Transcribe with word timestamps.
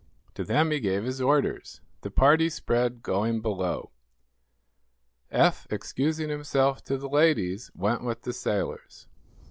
To 0.33 0.43
them 0.43 0.71
he 0.71 0.79
gave 0.79 1.03
his 1.03 1.21
orders. 1.21 1.79
The 2.01 2.09
party 2.09 2.49
spread, 2.49 3.03
going 3.03 3.39
below. 3.39 3.91
Eph, 5.29 5.67
excusing 5.69 6.29
himself 6.29 6.83
to 6.85 6.97
the 6.97 7.07
ladies, 7.07 7.69
went 7.75 8.03
with 8.03 8.23
the 8.23 8.33
sailors. 8.33 9.07